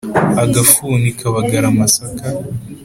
.-Agafuni 0.43 1.09
kabagara 1.19 1.65
amasaka. 1.69 2.25